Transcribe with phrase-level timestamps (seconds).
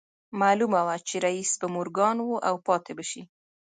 [0.41, 3.21] معلومه وه چې رييس به مورګان و او پاتې به شي